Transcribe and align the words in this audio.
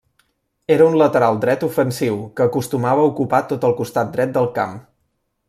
Era 0.75 0.85
un 0.91 0.95
lateral 1.01 1.37
dret 1.43 1.65
ofensiu, 1.67 2.17
que 2.39 2.47
acostumava 2.47 3.05
a 3.05 3.11
ocupar 3.13 3.43
tot 3.53 3.69
el 3.71 3.77
costat 3.83 4.11
dret 4.17 4.35
del 4.41 4.51
camp. 4.59 4.77